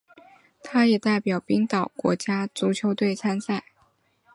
[0.63, 3.65] 他也代表冰岛国家足球队参赛。